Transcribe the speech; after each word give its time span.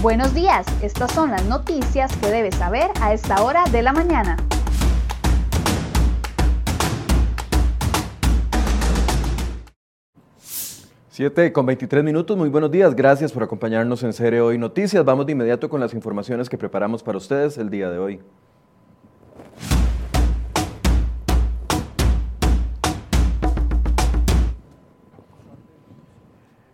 Buenos 0.00 0.32
días, 0.32 0.64
estas 0.80 1.10
son 1.10 1.32
las 1.32 1.44
noticias 1.46 2.16
que 2.18 2.28
debes 2.28 2.54
saber 2.54 2.88
a 3.00 3.12
esta 3.12 3.42
hora 3.42 3.64
de 3.72 3.82
la 3.82 3.92
mañana. 3.92 4.36
Siete 11.10 11.52
con 11.52 11.66
23 11.66 12.04
minutos, 12.04 12.36
muy 12.36 12.48
buenos 12.48 12.70
días, 12.70 12.94
gracias 12.94 13.32
por 13.32 13.42
acompañarnos 13.42 14.04
en 14.04 14.12
Cere 14.12 14.40
Hoy 14.40 14.56
Noticias. 14.56 15.04
Vamos 15.04 15.26
de 15.26 15.32
inmediato 15.32 15.68
con 15.68 15.80
las 15.80 15.92
informaciones 15.92 16.48
que 16.48 16.56
preparamos 16.56 17.02
para 17.02 17.18
ustedes 17.18 17.58
el 17.58 17.68
día 17.68 17.90
de 17.90 17.98
hoy. 17.98 18.20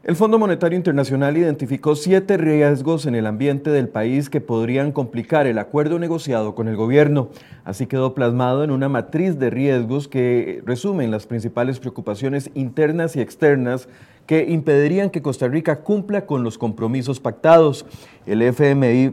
El 0.05 0.17
Fondo 0.17 0.39
Monetario 0.39 0.77
Internacional 0.77 1.35
identificó 1.39 1.97
siete 1.97 2.37
riesgos 2.37 3.07
en 3.07 3.15
el 3.15 3.27
ambiente 3.27 3.71
del 3.71 3.89
país 3.89 4.29
que 4.29 4.43
podrían 4.43 4.93
complicar 4.93 5.47
el 5.47 5.59
acuerdo 5.59 5.99
negociado 5.99 6.55
con 6.55 6.69
el 6.69 6.77
gobierno. 6.77 7.31
Así 7.65 7.87
quedó 7.87 8.13
plasmado 8.13 8.65
en 8.65 8.71
una 8.71 8.91
matriz 8.91 9.39
de 9.39 9.49
riesgos 9.49 10.07
que 10.07 10.63
resumen 10.67 11.11
las 11.11 11.27
principales 11.27 11.81
preocupaciones 11.81 12.51
internas 12.53 13.17
y 13.17 13.23
externas 13.23 13.89
que 14.27 14.47
impedirían 14.49 15.11
que 15.11 15.23
Costa 15.23 15.49
Rica 15.49 15.81
cumpla 15.81 16.25
con 16.27 16.43
los 16.43 16.57
compromisos 16.57 17.21
pactados. 17.21 17.85
El 18.27 18.41
FMI, 18.41 19.09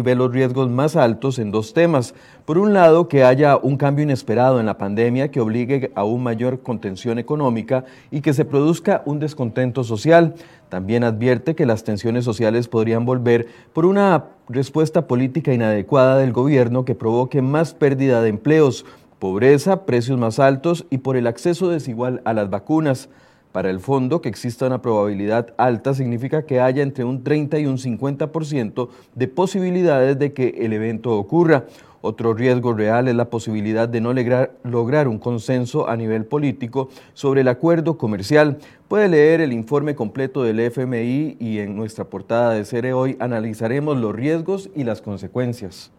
ve 0.00 0.14
los 0.14 0.32
riesgos 0.32 0.70
más 0.70 0.94
altos 0.94 1.40
en 1.40 1.50
dos 1.50 1.74
temas. 1.74 2.14
Por 2.44 2.58
un 2.58 2.72
lado, 2.72 3.08
que 3.08 3.24
haya 3.24 3.56
un 3.56 3.76
cambio 3.76 4.04
inesperado 4.04 4.60
en 4.60 4.66
la 4.66 4.78
pandemia 4.78 5.32
que 5.32 5.40
obligue 5.40 5.90
a 5.96 6.04
una 6.04 6.22
mayor 6.22 6.60
contención 6.60 7.18
económica 7.18 7.84
y 8.12 8.20
que 8.20 8.34
se 8.34 8.44
produzca 8.44 9.02
un 9.04 9.18
descontento 9.36 9.84
social. 9.84 10.34
También 10.70 11.04
advierte 11.04 11.54
que 11.54 11.66
las 11.66 11.84
tensiones 11.84 12.24
sociales 12.24 12.68
podrían 12.68 13.04
volver 13.04 13.46
por 13.74 13.84
una 13.84 14.24
respuesta 14.48 15.06
política 15.06 15.52
inadecuada 15.52 16.16
del 16.16 16.32
gobierno 16.32 16.86
que 16.86 16.94
provoque 16.94 17.42
más 17.42 17.74
pérdida 17.74 18.22
de 18.22 18.30
empleos, 18.30 18.86
pobreza, 19.18 19.84
precios 19.84 20.18
más 20.18 20.38
altos 20.38 20.86
y 20.88 20.98
por 20.98 21.18
el 21.18 21.26
acceso 21.26 21.68
desigual 21.68 22.22
a 22.24 22.32
las 22.32 22.48
vacunas. 22.48 23.10
Para 23.52 23.68
el 23.68 23.80
fondo, 23.80 24.22
que 24.22 24.30
exista 24.30 24.66
una 24.66 24.80
probabilidad 24.80 25.54
alta 25.58 25.92
significa 25.92 26.46
que 26.46 26.60
haya 26.60 26.82
entre 26.82 27.04
un 27.04 27.22
30 27.22 27.58
y 27.58 27.66
un 27.66 27.76
50% 27.76 28.88
de 29.14 29.28
posibilidades 29.28 30.18
de 30.18 30.32
que 30.32 30.54
el 30.60 30.72
evento 30.72 31.12
ocurra. 31.12 31.64
Otro 32.00 32.34
riesgo 32.34 32.72
real 32.72 33.08
es 33.08 33.14
la 33.14 33.30
posibilidad 33.30 33.88
de 33.88 34.00
no 34.00 34.12
lograr, 34.12 34.56
lograr, 34.62 35.08
un 35.08 35.18
consenso 35.18 35.88
a 35.88 35.96
nivel 35.96 36.24
político 36.24 36.88
sobre 37.14 37.40
el 37.40 37.48
acuerdo 37.48 37.98
comercial. 37.98 38.58
Puede 38.88 39.08
leer 39.08 39.40
el 39.40 39.52
informe 39.52 39.94
completo 39.94 40.42
del 40.42 40.60
FMI 40.60 41.36
y 41.40 41.58
en 41.58 41.76
nuestra 41.76 42.04
portada 42.04 42.52
de 42.52 42.64
Cere 42.64 42.92
hoy 42.92 43.16
analizaremos 43.20 43.96
los 43.96 44.14
riesgos 44.14 44.70
y 44.74 44.84
las 44.84 45.02
consecuencias. 45.02 45.90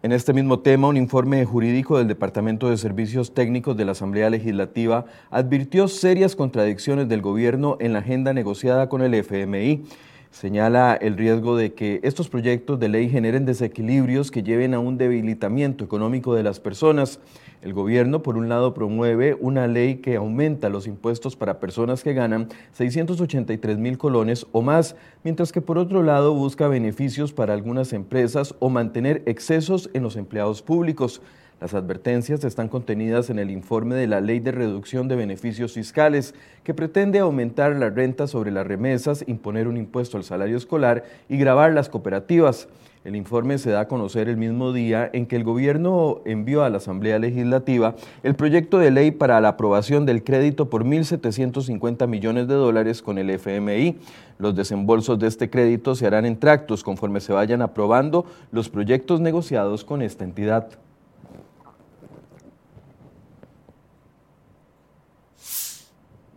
En 0.00 0.12
este 0.12 0.32
mismo 0.32 0.60
tema, 0.60 0.86
un 0.86 0.96
informe 0.96 1.44
jurídico 1.44 1.98
del 1.98 2.06
Departamento 2.06 2.70
de 2.70 2.76
Servicios 2.76 3.34
Técnicos 3.34 3.76
de 3.76 3.84
la 3.84 3.92
Asamblea 3.92 4.30
Legislativa 4.30 5.06
advirtió 5.28 5.88
serias 5.88 6.36
contradicciones 6.36 7.08
del 7.08 7.20
gobierno 7.20 7.76
en 7.80 7.94
la 7.94 7.98
agenda 7.98 8.32
negociada 8.32 8.88
con 8.88 9.02
el 9.02 9.12
FMI. 9.12 9.82
Señala 10.30 10.94
el 10.94 11.16
riesgo 11.16 11.56
de 11.56 11.72
que 11.72 12.00
estos 12.02 12.28
proyectos 12.28 12.78
de 12.78 12.88
ley 12.88 13.08
generen 13.08 13.46
desequilibrios 13.46 14.30
que 14.30 14.42
lleven 14.42 14.74
a 14.74 14.78
un 14.78 14.98
debilitamiento 14.98 15.84
económico 15.84 16.34
de 16.34 16.42
las 16.42 16.60
personas. 16.60 17.18
El 17.62 17.72
gobierno, 17.72 18.22
por 18.22 18.36
un 18.36 18.48
lado, 18.48 18.74
promueve 18.74 19.36
una 19.40 19.66
ley 19.66 19.96
que 19.96 20.16
aumenta 20.16 20.68
los 20.68 20.86
impuestos 20.86 21.34
para 21.34 21.60
personas 21.60 22.04
que 22.04 22.12
ganan 22.12 22.48
683 22.72 23.78
mil 23.78 23.96
colones 23.96 24.46
o 24.52 24.60
más, 24.60 24.96
mientras 25.24 25.50
que 25.50 25.62
por 25.62 25.78
otro 25.78 26.02
lado 26.02 26.34
busca 26.34 26.68
beneficios 26.68 27.32
para 27.32 27.54
algunas 27.54 27.94
empresas 27.94 28.54
o 28.58 28.68
mantener 28.68 29.22
excesos 29.24 29.88
en 29.94 30.02
los 30.02 30.16
empleados 30.16 30.60
públicos. 30.60 31.22
Las 31.60 31.74
advertencias 31.74 32.44
están 32.44 32.68
contenidas 32.68 33.30
en 33.30 33.40
el 33.40 33.50
informe 33.50 33.96
de 33.96 34.06
la 34.06 34.20
Ley 34.20 34.38
de 34.38 34.52
Reducción 34.52 35.08
de 35.08 35.16
Beneficios 35.16 35.72
Fiscales, 35.72 36.36
que 36.62 36.72
pretende 36.72 37.18
aumentar 37.18 37.74
la 37.74 37.90
renta 37.90 38.28
sobre 38.28 38.52
las 38.52 38.64
remesas, 38.64 39.24
imponer 39.26 39.66
un 39.66 39.76
impuesto 39.76 40.16
al 40.16 40.22
salario 40.22 40.56
escolar 40.56 41.02
y 41.28 41.36
grabar 41.36 41.72
las 41.72 41.88
cooperativas. 41.88 42.68
El 43.04 43.16
informe 43.16 43.58
se 43.58 43.70
da 43.70 43.80
a 43.80 43.88
conocer 43.88 44.28
el 44.28 44.36
mismo 44.36 44.72
día 44.72 45.10
en 45.12 45.26
que 45.26 45.34
el 45.34 45.42
gobierno 45.42 46.20
envió 46.24 46.62
a 46.62 46.70
la 46.70 46.76
Asamblea 46.76 47.18
Legislativa 47.18 47.96
el 48.22 48.36
proyecto 48.36 48.78
de 48.78 48.92
ley 48.92 49.10
para 49.10 49.40
la 49.40 49.48
aprobación 49.48 50.06
del 50.06 50.22
crédito 50.22 50.70
por 50.70 50.84
1.750 50.84 52.06
millones 52.06 52.46
de 52.46 52.54
dólares 52.54 53.02
con 53.02 53.18
el 53.18 53.30
FMI. 53.30 53.96
Los 54.38 54.54
desembolsos 54.54 55.18
de 55.18 55.26
este 55.26 55.50
crédito 55.50 55.96
se 55.96 56.06
harán 56.06 56.24
en 56.24 56.38
tractos 56.38 56.84
conforme 56.84 57.20
se 57.20 57.32
vayan 57.32 57.62
aprobando 57.62 58.26
los 58.52 58.68
proyectos 58.68 59.20
negociados 59.20 59.84
con 59.84 60.02
esta 60.02 60.22
entidad. 60.22 60.68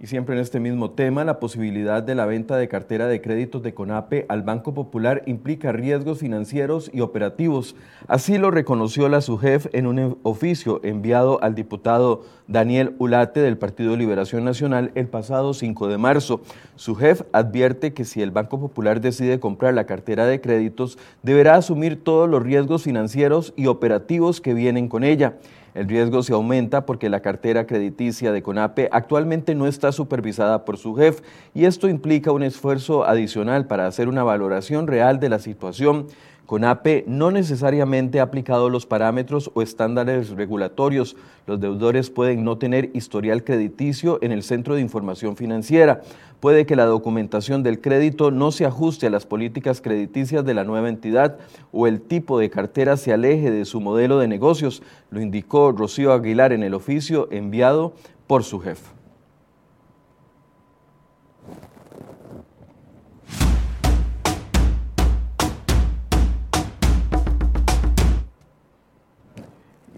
Y 0.02 0.08
siempre 0.08 0.34
en 0.34 0.42
este 0.42 0.60
mismo 0.60 0.90
tema, 0.90 1.24
la 1.24 1.40
posibilidad 1.40 2.02
de 2.02 2.16
la 2.16 2.26
venta 2.26 2.58
de 2.58 2.68
cartera 2.68 3.06
de 3.06 3.22
créditos 3.22 3.62
de 3.62 3.76
CONAPE 3.76 4.26
al 4.30 4.42
Banco 4.42 4.74
Popular 4.74 5.22
implica 5.28 5.72
riesgos 5.72 6.18
financieros 6.18 6.90
y 6.92 7.02
operativos. 7.02 7.76
Así 8.08 8.40
lo 8.40 8.50
reconoció 8.50 9.10
la 9.10 9.22
SUJEF 9.22 9.68
en 9.74 9.86
un 9.86 10.18
oficio 10.24 10.82
enviado 10.84 11.40
al 11.44 11.54
diputado 11.54 12.24
Daniel 12.48 12.96
Ulate 12.98 13.42
del 13.42 13.60
Partido 13.60 13.96
Liberación 13.96 14.44
Nacional 14.44 14.92
el 14.96 15.06
pasado 15.06 15.54
5 15.54 15.88
de 15.88 16.00
marzo. 16.00 16.42
SUJEF 16.78 17.22
advierte 17.32 17.94
que 17.94 18.04
si 18.04 18.24
el 18.24 18.32
Banco 18.32 18.60
Popular 18.60 19.02
decide 19.02 19.40
comprar 19.40 19.76
la 19.76 19.86
cartera 19.86 20.26
de 20.26 20.42
créditos, 20.42 20.98
deberá 21.22 21.58
asumir 21.58 22.04
todos 22.04 22.28
los 22.28 22.42
riesgos 22.42 22.82
financieros 22.82 23.54
y 23.56 23.68
operativos 23.68 24.42
que 24.42 24.56
vienen 24.56 24.88
con 24.88 25.04
ella. 25.04 25.36
El 25.74 25.88
riesgo 25.88 26.22
se 26.22 26.34
aumenta 26.34 26.86
porque 26.86 27.10
la 27.10 27.22
cartera 27.22 27.66
crediticia 27.66 28.32
de 28.32 28.44
CONAPE 28.44 28.90
actualmente 28.92 29.56
no 29.56 29.68
está 29.68 29.92
supervisada 29.92 30.66
por 30.66 30.78
su 30.78 30.96
jefe 30.96 31.24
y 31.54 31.66
esto 31.66 31.88
implica 31.88 32.32
un 32.32 32.44
esfuerzo 32.44 33.06
adicional 33.06 33.68
para 33.68 33.88
hacer 33.88 34.10
una 34.10 34.24
valoración 34.24 34.88
real 34.88 35.20
de 35.20 35.30
la 35.30 35.40
situación. 35.40 36.08
CONAPE 36.52 37.06
no 37.08 37.32
necesariamente 37.32 38.20
ha 38.20 38.24
aplicado 38.24 38.70
los 38.70 38.86
parámetros 38.86 39.50
o 39.54 39.62
estándares 39.62 40.32
regulatorios. 40.32 41.16
Los 41.48 41.62
deudores 41.62 42.10
pueden 42.10 42.44
no 42.44 42.58
tener 42.58 42.90
historial 42.94 43.46
crediticio 43.46 44.20
en 44.22 44.34
el 44.34 44.44
Centro 44.44 44.76
de 44.76 44.82
Información 44.82 45.38
Financiera 45.38 46.02
puede 46.42 46.66
que 46.66 46.76
la 46.76 46.84
documentación 46.84 47.64
del 47.64 47.80
crédito 47.80 48.32
no 48.32 48.52
se 48.52 48.66
ajuste 48.66 49.08
a 49.08 49.12
las 49.12 49.26
políticas 49.26 49.80
crediticias 49.80 50.44
de 50.44 50.54
la 50.54 50.66
nueva 50.66 50.90
entidad 50.90 51.38
o 51.72 51.88
el 51.88 52.02
tipo 52.02 52.38
de 52.38 52.50
cartera 52.50 52.98
se 52.98 53.14
aleje 53.14 53.50
de 53.50 53.64
su 53.64 53.80
modelo 53.80 54.20
de 54.20 54.28
negocios, 54.28 54.84
lo 55.10 55.22
indicó 55.22 55.72
Rocío 55.72 56.12
Aguilar 56.12 56.52
en 56.52 56.64
el 56.64 56.74
oficio 56.74 57.30
enviado 57.32 57.94
por 58.28 58.44
su 58.44 58.60
jefe. 58.60 59.01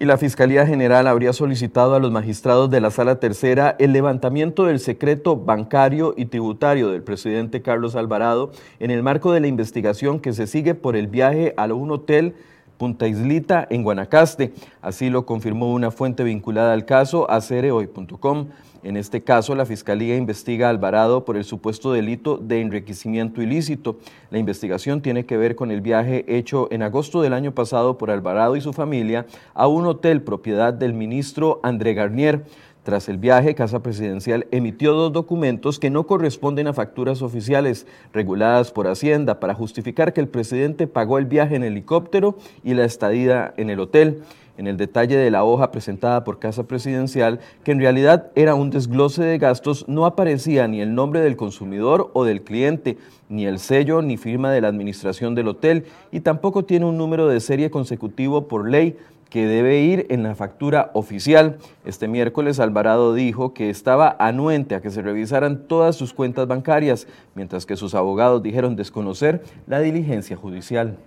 Y 0.03 0.05
la 0.05 0.17
Fiscalía 0.17 0.67
General 0.67 1.07
habría 1.07 1.31
solicitado 1.31 1.95
a 1.95 1.99
los 1.99 2.11
magistrados 2.11 2.69
de 2.69 2.81
la 2.81 2.91
Sala 2.91 3.21
Tercera 3.21 3.77
el 3.79 3.93
levantamiento 3.93 4.65
del 4.65 4.81
secreto 4.81 5.37
bancario 5.37 6.13
y 6.17 6.25
tributario 6.25 6.89
del 6.89 7.03
presidente 7.03 7.61
Carlos 7.61 7.95
Alvarado 7.95 8.51
en 8.81 8.91
el 8.91 9.01
marco 9.01 9.31
de 9.31 9.39
la 9.39 9.47
investigación 9.47 10.19
que 10.19 10.33
se 10.33 10.45
sigue 10.45 10.75
por 10.75 10.97
el 10.97 11.07
viaje 11.07 11.53
a 11.55 11.67
un 11.67 11.89
hotel 11.89 12.35
Punta 12.83 13.07
Islita 13.07 13.65
en 13.69 13.81
Guanacaste. 13.81 14.51
Así 14.81 15.09
lo 15.09 15.25
confirmó 15.25 15.71
una 15.71 15.89
fuente 15.89 16.25
vinculada 16.25 16.73
al 16.73 16.83
caso 16.83 17.31
a 17.31 17.39
cerehoy.com. 17.39 18.47
En 18.83 18.97
este 18.97 19.23
caso, 19.23 19.55
la 19.55 19.65
Fiscalía 19.65 20.17
investiga 20.17 20.67
a 20.67 20.69
Alvarado 20.69 21.23
por 21.23 21.37
el 21.37 21.45
supuesto 21.45 21.93
delito 21.93 22.35
de 22.35 22.59
enriquecimiento 22.59 23.41
ilícito. 23.41 23.99
La 24.31 24.37
investigación 24.37 25.01
tiene 25.01 25.25
que 25.25 25.37
ver 25.37 25.55
con 25.55 25.71
el 25.71 25.79
viaje 25.79 26.25
hecho 26.27 26.67
en 26.71 26.81
agosto 26.81 27.21
del 27.21 27.31
año 27.31 27.53
pasado 27.53 27.97
por 27.97 28.11
Alvarado 28.11 28.57
y 28.57 28.61
su 28.61 28.73
familia 28.73 29.27
a 29.53 29.67
un 29.67 29.85
hotel 29.85 30.21
propiedad 30.21 30.73
del 30.73 30.91
ministro 30.91 31.61
André 31.63 31.93
Garnier. 31.93 32.43
Tras 32.83 33.07
el 33.07 33.17
viaje, 33.17 33.55
Casa 33.55 33.81
Presidencial 33.81 34.45
emitió 34.51 34.91
dos 34.91 35.13
documentos 35.13 35.79
que 35.79 35.89
no 35.89 36.05
corresponden 36.05 36.67
a 36.67 36.73
facturas 36.73 37.21
oficiales 37.21 37.87
reguladas 38.11 38.71
por 38.71 38.87
Hacienda 38.87 39.39
para 39.39 39.55
justificar 39.55 40.11
que 40.11 40.19
el 40.19 40.27
presidente 40.27 40.85
pagó 40.85 41.17
el 41.17 41.25
viaje 41.25 41.55
en 41.55 41.63
helicóptero 41.63 42.37
y 42.61 42.73
la 42.73 42.83
estadía 42.83 43.53
en 43.55 43.69
el 43.69 43.79
hotel. 43.79 44.23
En 44.57 44.67
el 44.67 44.77
detalle 44.77 45.17
de 45.17 45.31
la 45.31 45.45
hoja 45.45 45.71
presentada 45.71 46.23
por 46.23 46.37
Casa 46.37 46.65
Presidencial, 46.65 47.39
que 47.63 47.71
en 47.71 47.79
realidad 47.79 48.27
era 48.35 48.53
un 48.53 48.69
desglose 48.69 49.23
de 49.23 49.39
gastos, 49.39 49.87
no 49.87 50.05
aparecía 50.05 50.67
ni 50.67 50.79
el 50.79 50.93
nombre 50.93 51.21
del 51.21 51.37
consumidor 51.37 52.11
o 52.13 52.23
del 52.23 52.43
cliente, 52.43 52.97
ni 53.29 53.47
el 53.47 53.57
sello 53.57 54.03
ni 54.03 54.15
firma 54.15 54.51
de 54.51 54.61
la 54.61 54.67
administración 54.67 55.33
del 55.33 55.47
hotel, 55.47 55.85
y 56.11 56.19
tampoco 56.19 56.65
tiene 56.65 56.85
un 56.85 56.97
número 56.97 57.27
de 57.27 57.39
serie 57.39 57.71
consecutivo 57.71 58.47
por 58.47 58.69
ley 58.69 58.95
que 59.33 59.47
debe 59.47 59.79
ir 59.79 60.05
en 60.11 60.21
la 60.21 60.35
factura 60.35 60.91
oficial. 60.93 61.57
Este 61.85 62.07
miércoles 62.07 62.59
Alvarado 62.59 63.15
dijo 63.15 63.51
que 63.55 63.71
estaba 63.71 64.15
anuente 64.19 64.75
a 64.75 64.81
que 64.81 64.91
se 64.91 65.01
revisaran 65.01 65.67
todas 65.67 65.95
sus 65.95 66.13
cuentas 66.13 66.45
bancarias, 66.45 67.07
mientras 67.33 67.65
que 67.65 67.75
sus 67.75 67.95
abogados 67.95 68.43
dijeron 68.43 68.75
desconocer 68.75 69.41
la 69.65 69.79
diligencia 69.79 70.37
judicial. 70.37 70.99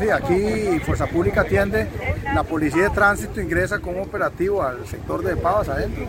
Sí, 0.00 0.10
aquí 0.10 0.80
Fuerza 0.80 1.06
Pública 1.06 1.42
atiende, 1.42 1.86
la 2.34 2.42
Policía 2.42 2.84
de 2.84 2.90
Tránsito 2.90 3.40
ingresa 3.40 3.78
con 3.78 3.96
un 3.96 4.02
operativo 4.02 4.62
al 4.62 4.86
sector 4.86 5.22
de 5.22 5.36
Pavas 5.36 5.68
adentro, 5.68 6.06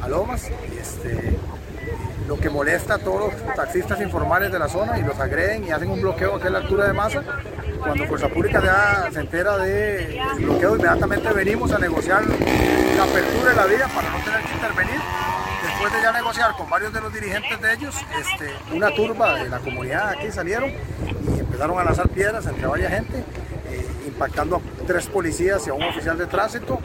a 0.00 0.08
Lomas, 0.08 0.50
este, 0.80 1.36
lo 2.28 2.36
que 2.38 2.48
molesta 2.48 2.94
a 2.94 2.98
todos 2.98 3.32
los 3.32 3.54
taxistas 3.54 4.00
informales 4.00 4.52
de 4.52 4.58
la 4.58 4.68
zona 4.68 4.98
y 4.98 5.02
los 5.02 5.18
agreden 5.18 5.64
y 5.64 5.70
hacen 5.70 5.90
un 5.90 6.00
bloqueo 6.00 6.36
a 6.36 6.50
la 6.50 6.58
altura 6.58 6.86
de 6.86 6.92
masa. 6.92 7.22
Cuando 7.80 8.06
Fuerza 8.06 8.28
Pública 8.28 8.62
ya 8.62 9.10
se 9.12 9.20
entera 9.20 9.58
del 9.58 10.18
bloqueo, 10.38 10.76
inmediatamente 10.76 11.32
venimos 11.32 11.72
a 11.72 11.78
negociar 11.78 12.22
la 12.24 13.04
apertura 13.04 13.50
de 13.50 13.56
la 13.56 13.66
vía 13.66 13.88
para 13.94 14.10
no 14.10 14.24
tener 14.24 14.40
que 14.40 14.54
intervenir 14.54 15.00
después 15.84 15.92
de 15.92 16.02
ya 16.02 16.12
negociar 16.12 16.56
con 16.56 16.70
varios 16.70 16.92
de 16.92 17.00
los 17.00 17.12
dirigentes 17.12 17.60
de 17.60 17.72
ellos, 17.74 17.94
este, 18.18 18.74
una 18.74 18.90
turba 18.94 19.34
de 19.34 19.48
la 19.48 19.58
comunidad 19.58 20.10
aquí 20.10 20.30
salieron 20.30 20.72
empezaron 21.54 21.78
a 21.78 21.84
lanzar 21.84 22.08
piedras 22.08 22.44
entre 22.48 22.66
varias 22.66 22.92
gente, 22.92 23.18
eh, 23.70 23.86
impactando 24.08 24.56
a 24.56 24.60
tres 24.88 25.06
policías 25.06 25.64
y 25.68 25.70
a 25.70 25.74
un 25.74 25.84
oficial 25.84 26.18
de 26.18 26.26
tránsito. 26.26 26.80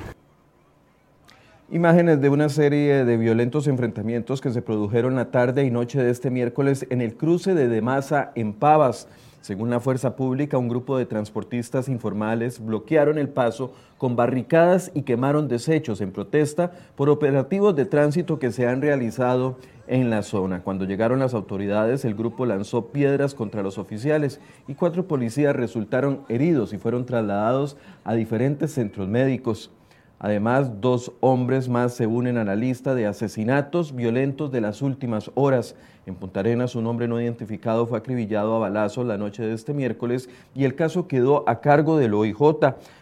Imágenes 1.72 2.22
de 2.22 2.30
una 2.30 2.50
serie 2.50 3.04
de 3.04 3.18
violentos 3.18 3.66
enfrentamientos 3.68 4.42
que 4.42 4.52
se 4.52 4.62
produjeron 4.62 5.16
la 5.16 5.32
tarde 5.32 5.64
y 5.64 5.72
noche 5.72 6.04
de 6.04 6.12
este 6.12 6.30
miércoles 6.30 6.86
en 6.92 7.02
el 7.02 7.16
cruce 7.16 7.56
de 7.56 7.68
Demasa 7.68 8.32
en 8.36 8.54
Pavas. 8.54 9.08
Según 9.42 9.70
la 9.70 9.80
fuerza 9.80 10.16
pública, 10.16 10.58
un 10.58 10.68
grupo 10.68 10.98
de 10.98 11.06
transportistas 11.06 11.88
informales 11.88 12.64
bloquearon 12.64 13.18
el 13.18 13.30
paso 13.30 13.74
con 13.98 14.16
barricadas 14.16 14.92
y 14.94 15.04
quemaron 15.04 15.48
desechos 15.48 16.02
en 16.02 16.12
protesta 16.12 16.72
por 16.96 17.10
operativos 17.10 17.76
de 17.76 17.86
tránsito 17.86 18.38
que 18.38 18.52
se 18.52 18.68
han 18.68 18.82
realizado 18.82 19.58
en 19.88 20.10
la 20.10 20.24
zona. 20.24 20.62
Cuando 20.62 20.86
llegaron 20.86 21.20
las 21.20 21.34
autoridades, 21.34 22.04
el 22.04 22.16
grupo 22.16 22.46
lanzó 22.46 22.88
piedras 22.88 23.34
contra 23.34 23.64
los 23.64 23.78
oficiales 23.78 24.42
y 24.68 24.76
cuatro 24.76 25.08
policías 25.08 25.56
resultaron 25.56 26.22
heridos 26.28 26.74
y 26.74 26.78
fueron 26.78 27.06
trasladados 27.06 27.78
a 28.04 28.16
diferentes 28.16 28.72
centros 28.74 29.08
médicos. 29.08 29.72
Además, 30.20 30.82
dos 30.82 31.14
hombres 31.22 31.70
más 31.70 31.94
se 31.94 32.06
unen 32.06 32.38
a 32.38 32.44
la 32.44 32.58
lista 32.58 32.94
de 32.94 33.06
asesinatos 33.06 33.96
violentos 33.96 34.52
de 34.52 34.60
las 34.60 34.82
últimas 34.82 35.32
horas. 35.34 35.76
En 36.06 36.16
Punta 36.16 36.42
Arenas, 36.42 36.76
un 36.76 36.88
hombre 36.88 37.08
no 37.08 37.22
identificado 37.22 37.88
fue 37.88 38.00
acribillado 38.00 38.54
a 38.54 38.60
balazos 38.60 39.08
la 39.08 39.18
noche 39.18 39.44
de 39.44 39.54
este 39.54 39.74
miércoles 39.74 40.30
y 40.54 40.66
el 40.66 40.76
caso 40.76 41.08
quedó 41.08 41.48
a 41.48 41.62
cargo 41.62 41.98
del 41.98 42.14
OIJ, 42.14 42.38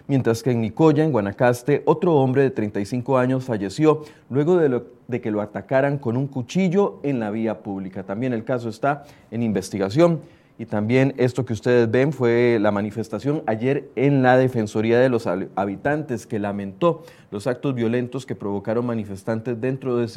mientras 0.07 0.43
que 0.43 0.51
en 0.51 0.61
Nicoya, 0.61 1.03
en 1.03 1.11
Guanacaste, 1.11 1.81
otro 1.85 2.13
hombre 2.13 2.43
de 2.43 2.51
35 2.51 3.17
años 3.17 3.45
falleció 3.45 4.03
luego 4.29 4.57
de, 4.57 4.83
de 5.07 5.21
que 5.21 5.31
lo 5.31 5.41
atacaran 5.41 5.97
con 5.97 6.17
un 6.17 6.27
cuchillo 6.27 6.99
en 7.01 7.19
la 7.19 7.31
vía 7.31 7.63
pública. 7.63 8.03
También 8.03 8.31
el 8.31 8.43
caso 8.43 8.69
está 8.69 9.05
en 9.31 9.41
investigación. 9.41 10.19
Y 10.59 10.65
también 10.65 11.13
esto 11.17 11.45
que 11.45 11.53
ustedes 11.53 11.89
ven 11.91 12.11
fue 12.11 12.57
la 12.59 12.71
manifestación 12.71 13.43
ayer 13.45 13.89
en 13.95 14.23
la 14.23 14.37
Defensoría 14.37 14.99
de 14.99 15.07
los 15.07 15.27
Habitantes, 15.27 16.25
que 16.25 16.39
lamentó 16.39 17.03
los 17.29 17.45
actos 17.45 17.75
violentos 17.75 18.25
que 18.25 18.33
provocaron 18.33 18.83
manifestantes 18.83 19.61
dentro 19.61 19.97
de, 19.97 20.07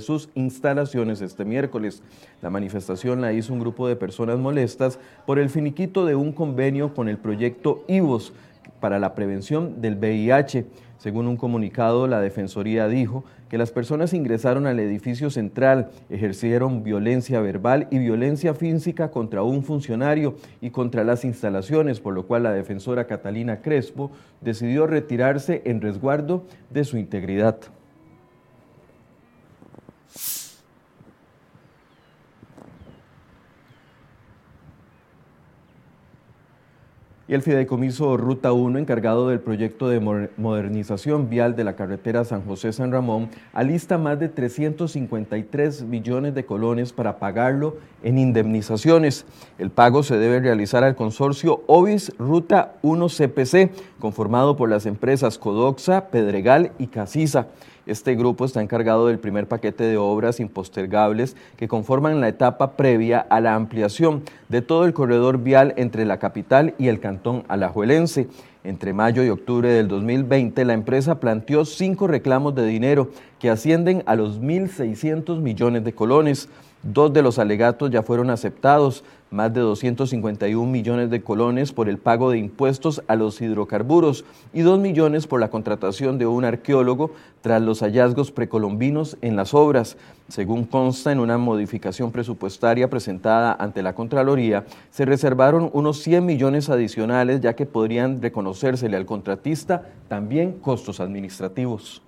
sus, 0.00 0.30
instalaciones 0.34 1.20
este 1.20 1.44
miércoles. 1.44 2.02
La 2.40 2.48
manifestación 2.48 3.20
la 3.20 3.34
hizo 3.34 3.52
un 3.52 3.60
grupo 3.60 3.86
de 3.86 3.96
personas 3.96 4.38
molestas 4.38 4.98
por 5.26 5.38
el 5.38 5.50
finiquito 5.50 6.06
de 6.06 6.14
un 6.14 6.32
convenio 6.32 6.94
con 6.94 7.10
el 7.10 7.18
proyecto 7.18 7.84
IVOS 7.88 8.32
para 8.80 8.98
la 8.98 9.14
prevención 9.14 9.82
del 9.82 9.96
VIH. 9.96 10.64
Según 11.06 11.28
un 11.28 11.36
comunicado, 11.36 12.08
la 12.08 12.20
Defensoría 12.20 12.88
dijo 12.88 13.22
que 13.48 13.58
las 13.58 13.70
personas 13.70 14.12
ingresaron 14.12 14.66
al 14.66 14.80
edificio 14.80 15.30
central, 15.30 15.92
ejercieron 16.10 16.82
violencia 16.82 17.40
verbal 17.40 17.86
y 17.92 17.98
violencia 17.98 18.54
física 18.54 19.12
contra 19.12 19.44
un 19.44 19.62
funcionario 19.62 20.34
y 20.60 20.70
contra 20.70 21.04
las 21.04 21.24
instalaciones, 21.24 22.00
por 22.00 22.12
lo 22.12 22.26
cual 22.26 22.42
la 22.42 22.52
defensora 22.52 23.06
Catalina 23.06 23.62
Crespo 23.62 24.10
decidió 24.40 24.88
retirarse 24.88 25.62
en 25.64 25.80
resguardo 25.80 26.42
de 26.70 26.82
su 26.82 26.98
integridad. 26.98 27.56
Y 37.28 37.34
el 37.34 37.42
Fideicomiso 37.42 38.16
Ruta 38.16 38.52
1, 38.52 38.78
encargado 38.78 39.28
del 39.28 39.40
proyecto 39.40 39.88
de 39.88 40.00
modernización 40.36 41.28
vial 41.28 41.56
de 41.56 41.64
la 41.64 41.74
carretera 41.74 42.24
San 42.24 42.42
José-San 42.42 42.92
Ramón, 42.92 43.30
alista 43.52 43.98
más 43.98 44.20
de 44.20 44.28
353 44.28 45.82
millones 45.82 46.34
de 46.34 46.44
colones 46.44 46.92
para 46.92 47.18
pagarlo 47.18 47.78
en 48.04 48.18
indemnizaciones. 48.18 49.24
El 49.58 49.70
pago 49.70 50.04
se 50.04 50.18
debe 50.18 50.38
realizar 50.38 50.84
al 50.84 50.94
consorcio 50.94 51.64
OBIS 51.66 52.12
Ruta 52.18 52.74
1 52.82 53.08
CPC, 53.08 53.70
conformado 53.98 54.56
por 54.56 54.68
las 54.68 54.86
empresas 54.86 55.38
Codoxa, 55.38 56.08
Pedregal 56.08 56.70
y 56.78 56.86
Casisa. 56.86 57.48
Este 57.86 58.16
grupo 58.16 58.44
está 58.44 58.60
encargado 58.62 59.06
del 59.06 59.20
primer 59.20 59.46
paquete 59.46 59.84
de 59.84 59.96
obras 59.96 60.40
impostergables 60.40 61.36
que 61.56 61.68
conforman 61.68 62.20
la 62.20 62.26
etapa 62.26 62.72
previa 62.72 63.20
a 63.20 63.40
la 63.40 63.54
ampliación 63.54 64.24
de 64.48 64.60
todo 64.60 64.86
el 64.86 64.92
corredor 64.92 65.38
vial 65.38 65.72
entre 65.76 66.04
la 66.04 66.18
capital 66.18 66.74
y 66.78 66.88
el 66.88 66.98
cantón 66.98 67.15
alajuelense. 67.48 68.28
Entre 68.64 68.92
mayo 68.92 69.22
y 69.22 69.28
octubre 69.28 69.68
del 69.68 69.86
2020, 69.86 70.64
la 70.64 70.72
empresa 70.72 71.20
planteó 71.20 71.64
cinco 71.64 72.08
reclamos 72.08 72.54
de 72.54 72.66
dinero 72.66 73.10
que 73.38 73.48
ascienden 73.48 74.02
a 74.06 74.16
los 74.16 74.40
1.600 74.40 75.40
millones 75.40 75.84
de 75.84 75.92
colones. 75.92 76.48
Dos 76.92 77.12
de 77.12 77.20
los 77.20 77.40
alegatos 77.40 77.90
ya 77.90 78.04
fueron 78.04 78.30
aceptados, 78.30 79.02
más 79.32 79.52
de 79.52 79.58
251 79.60 80.70
millones 80.70 81.10
de 81.10 81.20
colones 81.20 81.72
por 81.72 81.88
el 81.88 81.98
pago 81.98 82.30
de 82.30 82.38
impuestos 82.38 83.02
a 83.08 83.16
los 83.16 83.40
hidrocarburos 83.40 84.24
y 84.52 84.60
2 84.60 84.78
millones 84.78 85.26
por 85.26 85.40
la 85.40 85.50
contratación 85.50 86.16
de 86.16 86.26
un 86.26 86.44
arqueólogo 86.44 87.10
tras 87.40 87.60
los 87.60 87.80
hallazgos 87.80 88.30
precolombinos 88.30 89.16
en 89.20 89.34
las 89.34 89.52
obras. 89.52 89.96
Según 90.28 90.64
consta 90.64 91.10
en 91.10 91.18
una 91.18 91.38
modificación 91.38 92.12
presupuestaria 92.12 92.88
presentada 92.88 93.56
ante 93.58 93.82
la 93.82 93.96
Contraloría, 93.96 94.64
se 94.92 95.04
reservaron 95.06 95.70
unos 95.72 96.00
100 96.04 96.24
millones 96.24 96.70
adicionales 96.70 97.40
ya 97.40 97.56
que 97.56 97.66
podrían 97.66 98.22
reconocérsele 98.22 98.96
al 98.96 99.06
contratista 99.06 99.90
también 100.06 100.52
costos 100.52 101.00
administrativos. 101.00 102.05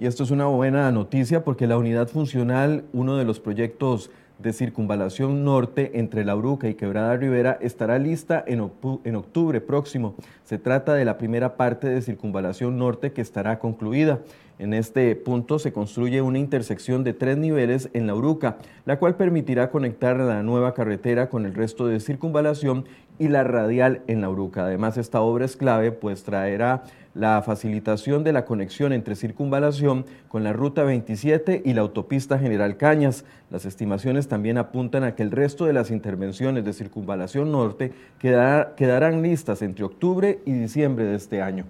Y 0.00 0.06
esto 0.06 0.22
es 0.22 0.30
una 0.30 0.46
buena 0.46 0.92
noticia 0.92 1.42
porque 1.42 1.66
la 1.66 1.76
unidad 1.76 2.06
funcional, 2.06 2.84
uno 2.92 3.16
de 3.16 3.24
los 3.24 3.40
proyectos 3.40 4.12
de 4.38 4.52
circunvalación 4.52 5.44
norte 5.44 5.98
entre 5.98 6.24
La 6.24 6.34
Bruca 6.34 6.68
y 6.68 6.74
Quebrada 6.74 7.16
Rivera 7.16 7.58
estará 7.60 7.98
lista 7.98 8.44
en, 8.46 8.60
octubre 8.60 9.60
próximo. 9.60 10.14
Se 10.44 10.58
trata 10.58 10.94
de 10.94 11.04
la 11.04 11.18
primera 11.18 11.56
parte 11.56 11.88
de 11.88 12.00
circunvalación 12.00 12.78
norte 12.78 13.12
que 13.12 13.20
estará 13.20 13.58
concluida. 13.58 14.20
En 14.60 14.72
este 14.72 15.16
punto 15.16 15.58
se 15.58 15.72
construye 15.72 16.22
una 16.22 16.38
intersección 16.38 17.02
de 17.02 17.14
tres 17.14 17.36
niveles 17.36 17.90
en 17.92 18.06
La 18.06 18.12
Bruca, 18.12 18.58
la 18.86 19.00
cual 19.00 19.16
permitirá 19.16 19.70
conectar 19.70 20.16
la 20.16 20.44
nueva 20.44 20.74
carretera 20.74 21.28
con 21.28 21.44
el 21.44 21.54
resto 21.54 21.88
de 21.88 21.98
circunvalación 21.98 22.84
y 23.18 23.28
la 23.28 23.42
radial 23.42 24.02
en 24.06 24.20
La 24.20 24.28
Bruca. 24.28 24.64
Además, 24.64 24.96
esta 24.96 25.20
obra 25.20 25.44
es 25.44 25.56
clave, 25.56 25.90
pues 25.90 26.22
traerá 26.22 26.84
la 27.18 27.42
facilitación 27.42 28.22
de 28.22 28.32
la 28.32 28.44
conexión 28.44 28.92
entre 28.92 29.16
circunvalación 29.16 30.06
con 30.28 30.44
la 30.44 30.52
Ruta 30.52 30.84
27 30.84 31.62
y 31.64 31.72
la 31.74 31.80
autopista 31.80 32.38
General 32.38 32.76
Cañas. 32.76 33.24
Las 33.50 33.64
estimaciones 33.64 34.28
también 34.28 34.56
apuntan 34.56 35.02
a 35.02 35.16
que 35.16 35.24
el 35.24 35.32
resto 35.32 35.66
de 35.66 35.72
las 35.72 35.90
intervenciones 35.90 36.64
de 36.64 36.72
circunvalación 36.72 37.50
norte 37.50 37.92
quedarán 38.20 39.22
listas 39.22 39.62
entre 39.62 39.84
octubre 39.84 40.38
y 40.46 40.52
diciembre 40.52 41.04
de 41.06 41.16
este 41.16 41.42
año. 41.42 41.64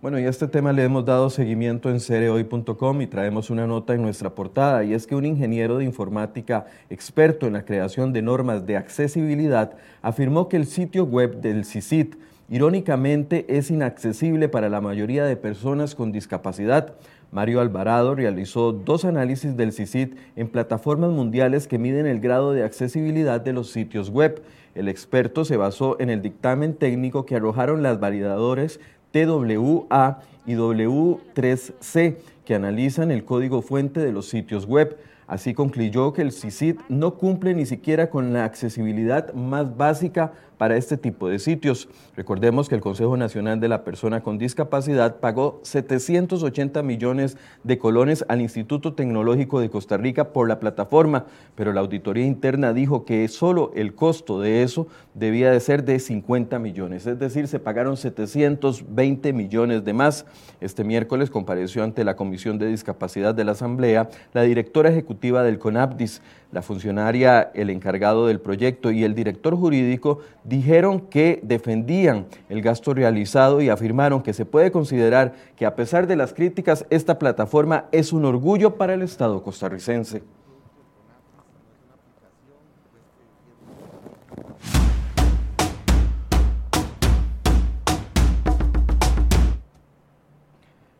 Bueno, 0.00 0.20
y 0.20 0.26
a 0.26 0.30
este 0.30 0.46
tema 0.46 0.72
le 0.72 0.84
hemos 0.84 1.04
dado 1.04 1.28
seguimiento 1.28 1.90
en 1.90 1.98
cereoy.com 1.98 3.02
y 3.02 3.08
traemos 3.08 3.50
una 3.50 3.66
nota 3.66 3.94
en 3.94 4.02
nuestra 4.02 4.30
portada, 4.30 4.84
y 4.84 4.94
es 4.94 5.08
que 5.08 5.16
un 5.16 5.26
ingeniero 5.26 5.76
de 5.76 5.84
informática 5.84 6.66
experto 6.88 7.48
en 7.48 7.54
la 7.54 7.64
creación 7.64 8.12
de 8.12 8.22
normas 8.22 8.64
de 8.64 8.76
accesibilidad 8.76 9.72
afirmó 10.00 10.48
que 10.48 10.56
el 10.56 10.66
sitio 10.66 11.02
web 11.04 11.40
del 11.40 11.64
CICIT 11.64 12.14
irónicamente 12.48 13.44
es 13.48 13.72
inaccesible 13.72 14.48
para 14.48 14.68
la 14.68 14.80
mayoría 14.80 15.24
de 15.24 15.34
personas 15.34 15.96
con 15.96 16.12
discapacidad, 16.12 16.94
Mario 17.30 17.60
Alvarado 17.60 18.14
realizó 18.14 18.72
dos 18.72 19.04
análisis 19.04 19.54
del 19.54 19.72
CICIT 19.72 20.16
en 20.36 20.48
plataformas 20.48 21.10
mundiales 21.10 21.68
que 21.68 21.78
miden 21.78 22.06
el 22.06 22.20
grado 22.20 22.52
de 22.52 22.64
accesibilidad 22.64 23.40
de 23.40 23.52
los 23.52 23.70
sitios 23.70 24.08
web. 24.08 24.42
El 24.74 24.88
experto 24.88 25.44
se 25.44 25.58
basó 25.58 26.00
en 26.00 26.08
el 26.08 26.22
dictamen 26.22 26.72
técnico 26.72 27.26
que 27.26 27.36
arrojaron 27.36 27.82
las 27.82 28.00
validadores 28.00 28.80
TWA 29.10 30.20
y 30.46 30.54
W3C, 30.54 32.16
que 32.44 32.54
analizan 32.54 33.10
el 33.10 33.24
código 33.24 33.62
fuente 33.62 34.00
de 34.00 34.12
los 34.12 34.28
sitios 34.28 34.66
web. 34.66 34.98
Así 35.26 35.52
concluyó 35.52 36.14
que 36.14 36.22
el 36.22 36.32
CICIT 36.32 36.80
no 36.88 37.14
cumple 37.14 37.54
ni 37.54 37.66
siquiera 37.66 38.08
con 38.08 38.32
la 38.32 38.44
accesibilidad 38.44 39.34
más 39.34 39.76
básica 39.76 40.32
para 40.58 40.76
este 40.76 40.96
tipo 40.96 41.28
de 41.28 41.38
sitios. 41.38 41.88
Recordemos 42.16 42.68
que 42.68 42.74
el 42.74 42.80
Consejo 42.80 43.16
Nacional 43.16 43.60
de 43.60 43.68
la 43.68 43.84
Persona 43.84 44.22
con 44.22 44.36
Discapacidad 44.36 45.16
pagó 45.16 45.60
780 45.62 46.82
millones 46.82 47.38
de 47.64 47.78
colones 47.78 48.24
al 48.28 48.40
Instituto 48.40 48.92
Tecnológico 48.92 49.60
de 49.60 49.70
Costa 49.70 49.96
Rica 49.96 50.32
por 50.32 50.48
la 50.48 50.60
plataforma, 50.60 51.26
pero 51.54 51.72
la 51.72 51.80
auditoría 51.80 52.26
interna 52.26 52.72
dijo 52.72 53.04
que 53.04 53.26
solo 53.28 53.70
el 53.74 53.94
costo 53.94 54.40
de 54.40 54.62
eso 54.62 54.88
debía 55.14 55.50
de 55.50 55.60
ser 55.60 55.84
de 55.84 55.98
50 55.98 56.58
millones, 56.58 57.06
es 57.06 57.18
decir, 57.18 57.48
se 57.48 57.58
pagaron 57.58 57.96
720 57.96 59.32
millones 59.32 59.84
de 59.84 59.92
más. 59.92 60.26
Este 60.60 60.84
miércoles 60.84 61.30
compareció 61.30 61.84
ante 61.84 62.04
la 62.04 62.16
Comisión 62.16 62.58
de 62.58 62.66
Discapacidad 62.66 63.34
de 63.34 63.44
la 63.44 63.52
Asamblea 63.52 64.10
la 64.32 64.42
directora 64.42 64.90
ejecutiva 64.90 65.42
del 65.42 65.58
CONAPDIS, 65.58 66.20
la 66.52 66.62
funcionaria, 66.62 67.50
el 67.54 67.70
encargado 67.70 68.26
del 68.26 68.40
proyecto 68.40 68.90
y 68.90 69.04
el 69.04 69.14
director 69.14 69.54
jurídico 69.54 70.20
dijeron 70.48 71.00
que 71.00 71.40
defendían 71.42 72.26
el 72.48 72.62
gasto 72.62 72.94
realizado 72.94 73.60
y 73.60 73.68
afirmaron 73.68 74.22
que 74.22 74.32
se 74.32 74.46
puede 74.46 74.72
considerar 74.72 75.34
que 75.56 75.66
a 75.66 75.76
pesar 75.76 76.06
de 76.06 76.16
las 76.16 76.32
críticas, 76.32 76.86
esta 76.88 77.18
plataforma 77.18 77.84
es 77.92 78.12
un 78.12 78.24
orgullo 78.24 78.76
para 78.76 78.94
el 78.94 79.02
Estado 79.02 79.42
costarricense. 79.42 80.22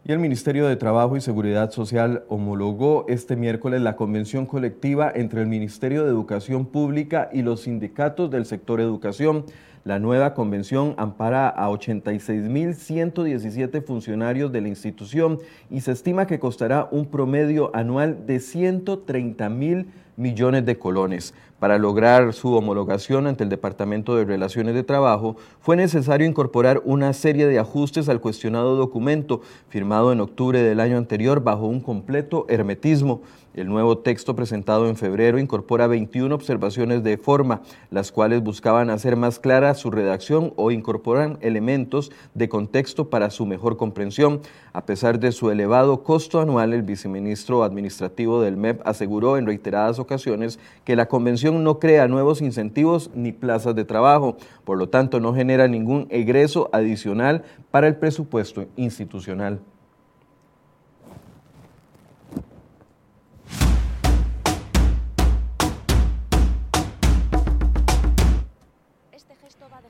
Y 0.09 0.13
el 0.13 0.19
Ministerio 0.21 0.67
de 0.67 0.77
Trabajo 0.77 1.19
y 1.19 1.21
Seguridad 1.21 1.71
Social 1.71 2.25
homologó 2.29 3.05
este 3.09 3.37
miércoles 3.37 3.83
la 3.83 3.95
convención 3.95 4.47
colectiva 4.47 5.13
entre 5.15 5.43
el 5.43 5.49
Ministerio 5.49 6.05
de 6.05 6.09
Educación 6.09 6.65
Pública 6.65 7.29
y 7.31 7.43
los 7.43 7.65
sindicatos 7.65 8.31
del 8.31 8.47
sector 8.47 8.81
educación. 8.81 9.45
La 9.85 9.99
nueva 9.99 10.33
convención 10.33 10.95
ampara 10.97 11.51
a 11.51 11.69
86.117 11.69 13.85
funcionarios 13.85 14.51
de 14.51 14.63
la 14.63 14.69
institución 14.69 15.41
y 15.69 15.83
se 15.83 15.93
estima 15.93 16.27
que 16.27 16.39
costará 16.39 16.89
un 16.91 17.05
promedio 17.05 17.71
anual 17.77 18.25
de 18.25 18.39
130.000 18.39 19.89
millones 20.17 20.65
de 20.65 20.79
colones. 20.79 21.35
Para 21.59 21.77
lograr 21.77 22.35
su 22.35 22.55
homologación 22.55 23.27
ante 23.27 23.43
el 23.43 23.51
Departamento 23.51 24.15
de 24.15 24.25
Relaciones 24.25 24.77
de 24.77 24.85
Trabajo, 24.85 25.37
fue 25.61 25.75
necesario 25.75 26.25
incorporar 26.25 26.81
una 26.85 27.13
serie 27.13 27.49
de 27.49 27.59
ajustes 27.59 28.09
al 28.09 28.21
cuestionado 28.21 28.77
documento 28.77 29.41
firmado 29.69 30.13
en 30.13 30.21
octubre 30.21 30.63
del 30.63 30.79
año 30.79 30.97
anterior 30.97 31.43
bajo 31.43 31.67
un 31.67 31.81
completo 31.81 32.47
hermetismo. 32.49 33.23
El 33.59 33.67
nuevo 33.67 33.99
texto 33.99 34.37
presentado 34.37 34.89
en 34.89 34.95
febrero 34.95 35.37
incorpora 35.37 35.89
21 35.89 36.33
observaciones 36.33 37.03
de 37.03 37.19
forma, 37.19 37.63
las 37.91 38.13
cuales 38.13 38.41
buscaban 38.41 38.89
hacer 38.89 39.17
más 39.17 39.41
clara 39.41 39.75
su 39.75 39.91
redacción 39.91 40.53
o 40.55 40.71
incorporan 40.71 41.39
elementos 41.41 42.13
de 42.35 42.49
contexto 42.49 43.11
para 43.11 43.31
su 43.31 43.47
mejor 43.47 43.77
comprensión. 43.77 44.43
A 44.73 44.87
pesar 44.87 45.19
de 45.19 45.33
su 45.33 45.51
elevado 45.51 46.05
costo 46.05 46.41
anual, 46.41 46.73
el 46.73 46.83
viceministro 46.83 47.65
administrativo 47.65 48.41
del 48.41 48.57
MEP 48.57 48.81
aseguró 48.87 49.37
en 49.37 49.47
reiteradas 49.47 49.99
ocasiones 49.99 50.61
que 50.85 50.95
la 50.95 51.07
convención 51.07 51.65
no 51.65 51.81
crea 51.81 52.07
nuevos 52.07 52.41
incentivos 52.41 53.11
ni 53.13 53.33
plazas 53.33 53.75
de 53.75 53.85
trabajo, 53.85 54.37
por 54.65 54.79
lo 54.79 54.89
tanto 54.89 55.19
no 55.19 55.35
genera 55.35 55.67
ningún 55.67 56.07
egreso 56.11 56.71
adicional 56.73 57.43
para 57.73 57.89
el 57.89 57.97
presupuesto 57.97 58.67
institucional. 58.77 59.59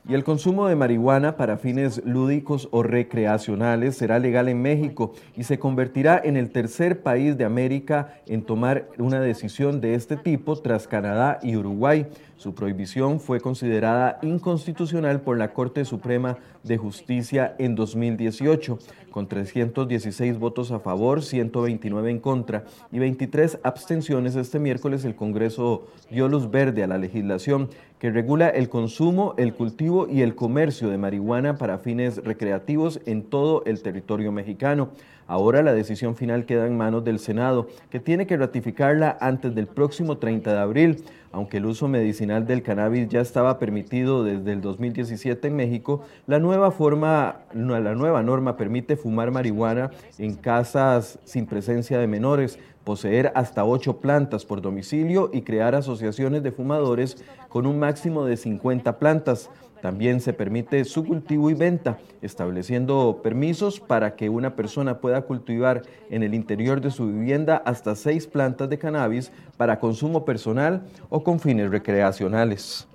Y 0.06 0.14
el 0.14 0.24
consumo 0.24 0.66
de 0.68 0.76
marihuana 0.76 1.36
para 1.36 1.58
fines 1.58 2.02
lúdicos 2.04 2.68
o 2.70 2.82
recreacionales 2.82 3.96
será 3.96 4.18
legal 4.18 4.48
en 4.48 4.62
México 4.62 5.12
y 5.36 5.44
se 5.44 5.58
convertirá 5.58 6.20
en 6.22 6.36
el 6.36 6.50
tercer 6.50 7.02
país 7.02 7.36
de 7.36 7.44
América 7.44 8.14
en 8.26 8.42
tomar 8.42 8.88
una 8.98 9.20
decisión 9.20 9.80
de 9.80 9.94
este 9.94 10.16
tipo 10.16 10.56
tras 10.56 10.88
Canadá 10.88 11.38
y 11.42 11.56
Uruguay. 11.56 12.06
Su 12.36 12.54
prohibición 12.54 13.20
fue 13.20 13.40
considerada 13.40 14.18
inconstitucional 14.22 15.20
por 15.20 15.36
la 15.36 15.52
Corte 15.52 15.84
Suprema 15.84 16.38
de 16.62 16.76
Justicia 16.76 17.54
en 17.58 17.74
2018, 17.74 18.78
con 19.10 19.26
316 19.26 20.38
votos 20.38 20.70
a 20.70 20.80
favor, 20.80 21.22
129 21.22 22.10
en 22.10 22.18
contra 22.20 22.64
y 22.92 22.98
23 22.98 23.58
abstenciones. 23.62 24.36
Este 24.36 24.58
miércoles 24.58 25.04
el 25.04 25.14
Congreso 25.14 25.86
dio 26.10 26.28
luz 26.28 26.50
verde 26.50 26.82
a 26.82 26.86
la 26.86 26.98
legislación 26.98 27.68
que 27.98 28.10
regula 28.10 28.48
el 28.48 28.68
consumo, 28.68 29.34
el 29.38 29.54
cultivo 29.54 30.06
y 30.08 30.22
el 30.22 30.34
comercio 30.34 30.88
de 30.88 30.98
marihuana 30.98 31.58
para 31.58 31.78
fines 31.78 32.22
recreativos 32.22 33.00
en 33.06 33.22
todo 33.22 33.62
el 33.66 33.82
territorio 33.82 34.30
mexicano. 34.30 34.90
Ahora 35.26 35.62
la 35.62 35.74
decisión 35.74 36.16
final 36.16 36.46
queda 36.46 36.66
en 36.66 36.78
manos 36.78 37.04
del 37.04 37.18
Senado, 37.18 37.68
que 37.90 38.00
tiene 38.00 38.26
que 38.26 38.38
ratificarla 38.38 39.18
antes 39.20 39.54
del 39.54 39.66
próximo 39.66 40.16
30 40.16 40.52
de 40.52 40.58
abril. 40.58 41.04
Aunque 41.32 41.58
el 41.58 41.66
uso 41.66 41.88
medicinal 41.88 42.46
del 42.46 42.62
cannabis 42.62 43.08
ya 43.08 43.20
estaba 43.20 43.58
permitido 43.58 44.24
desde 44.24 44.52
el 44.52 44.60
2017 44.60 45.48
en 45.48 45.56
México, 45.56 46.02
la 46.26 46.38
nueva, 46.38 46.70
forma, 46.70 47.40
la 47.52 47.94
nueva 47.94 48.22
norma 48.22 48.56
permite 48.56 48.96
fumar 48.96 49.30
marihuana 49.30 49.90
en 50.18 50.34
casas 50.34 51.18
sin 51.24 51.46
presencia 51.46 51.98
de 51.98 52.06
menores, 52.06 52.58
poseer 52.88 53.32
hasta 53.34 53.66
ocho 53.66 53.98
plantas 53.98 54.46
por 54.46 54.62
domicilio 54.62 55.28
y 55.30 55.42
crear 55.42 55.74
asociaciones 55.74 56.42
de 56.42 56.52
fumadores 56.52 57.22
con 57.50 57.66
un 57.66 57.78
máximo 57.78 58.24
de 58.24 58.38
50 58.38 58.98
plantas. 58.98 59.50
También 59.82 60.22
se 60.22 60.32
permite 60.32 60.82
su 60.86 61.04
cultivo 61.04 61.50
y 61.50 61.54
venta, 61.54 61.98
estableciendo 62.22 63.20
permisos 63.22 63.78
para 63.78 64.16
que 64.16 64.30
una 64.30 64.56
persona 64.56 65.02
pueda 65.02 65.20
cultivar 65.20 65.82
en 66.08 66.22
el 66.22 66.32
interior 66.32 66.80
de 66.80 66.90
su 66.90 67.08
vivienda 67.08 67.58
hasta 67.66 67.94
seis 67.94 68.26
plantas 68.26 68.70
de 68.70 68.78
cannabis 68.78 69.32
para 69.58 69.80
consumo 69.80 70.24
personal 70.24 70.86
o 71.10 71.22
con 71.22 71.40
fines 71.40 71.70
recreacionales. 71.70 72.88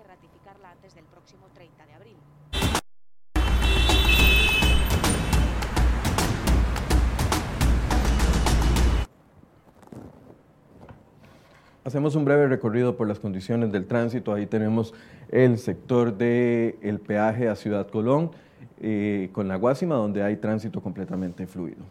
Hacemos 11.93 12.15
un 12.15 12.25
breve 12.25 12.47
recorrido 12.47 12.97
por 12.97 13.07
las 13.07 13.19
condiciones 13.19 13.71
del 13.71 13.85
tránsito. 13.85 14.33
Ahí 14.33 14.47
tenemos 14.47 14.95
el 15.29 15.59
sector 15.59 16.17
del 16.17 16.75
el 16.81 17.00
peaje 17.00 17.47
a 17.47 17.55
Ciudad 17.55 17.88
Colón 17.88 18.31
eh, 18.81 19.29
con 19.31 19.47
la 19.47 19.57
Guásima, 19.57 19.93
donde 19.93 20.23
hay 20.23 20.38
tránsito 20.38 20.81
completamente 20.81 21.45
fluido. 21.45 21.83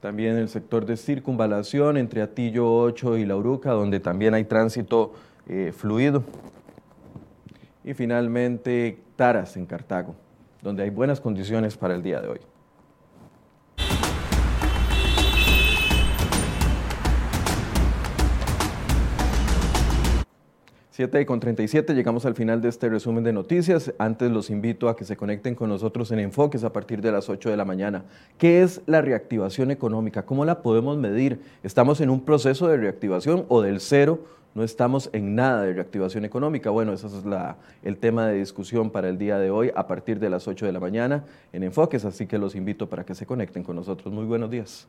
También 0.00 0.36
el 0.36 0.48
sector 0.48 0.84
de 0.84 0.96
circunvalación 0.96 1.96
entre 1.96 2.20
Atillo 2.20 2.68
8 2.74 3.18
y 3.18 3.24
La 3.24 3.36
Uruca, 3.36 3.70
donde 3.70 4.00
también 4.00 4.34
hay 4.34 4.42
tránsito 4.42 5.12
eh, 5.48 5.70
fluido. 5.72 6.24
Y 7.84 7.94
finalmente 7.94 8.98
Taras 9.14 9.56
en 9.56 9.64
Cartago, 9.64 10.16
donde 10.60 10.82
hay 10.82 10.90
buenas 10.90 11.20
condiciones 11.20 11.76
para 11.76 11.94
el 11.94 12.02
día 12.02 12.20
de 12.20 12.26
hoy. 12.26 12.40
7 20.98 21.26
con 21.26 21.38
37, 21.38 21.94
llegamos 21.94 22.26
al 22.26 22.34
final 22.34 22.60
de 22.60 22.68
este 22.68 22.88
resumen 22.88 23.22
de 23.22 23.32
noticias. 23.32 23.94
Antes 23.98 24.32
los 24.32 24.50
invito 24.50 24.88
a 24.88 24.96
que 24.96 25.04
se 25.04 25.16
conecten 25.16 25.54
con 25.54 25.68
nosotros 25.68 26.10
en 26.10 26.18
Enfoques 26.18 26.64
a 26.64 26.72
partir 26.72 27.00
de 27.02 27.12
las 27.12 27.28
8 27.28 27.50
de 27.50 27.56
la 27.56 27.64
mañana. 27.64 28.02
¿Qué 28.36 28.64
es 28.64 28.80
la 28.86 29.00
reactivación 29.00 29.70
económica? 29.70 30.26
¿Cómo 30.26 30.44
la 30.44 30.60
podemos 30.60 30.98
medir? 30.98 31.40
¿Estamos 31.62 32.00
en 32.00 32.10
un 32.10 32.24
proceso 32.24 32.66
de 32.66 32.78
reactivación 32.78 33.46
o 33.46 33.62
del 33.62 33.78
cero? 33.78 34.24
No 34.56 34.64
estamos 34.64 35.08
en 35.12 35.36
nada 35.36 35.62
de 35.62 35.72
reactivación 35.72 36.24
económica. 36.24 36.70
Bueno, 36.70 36.92
ese 36.92 37.06
es 37.06 37.12
el 37.84 37.96
tema 37.98 38.26
de 38.26 38.40
discusión 38.40 38.90
para 38.90 39.08
el 39.08 39.18
día 39.18 39.38
de 39.38 39.52
hoy 39.52 39.70
a 39.76 39.86
partir 39.86 40.18
de 40.18 40.30
las 40.30 40.48
8 40.48 40.66
de 40.66 40.72
la 40.72 40.80
mañana 40.80 41.26
en 41.52 41.62
Enfoques, 41.62 42.04
así 42.06 42.26
que 42.26 42.38
los 42.38 42.56
invito 42.56 42.88
para 42.88 43.04
que 43.04 43.14
se 43.14 43.24
conecten 43.24 43.62
con 43.62 43.76
nosotros. 43.76 44.12
Muy 44.12 44.24
buenos 44.24 44.50
días. 44.50 44.88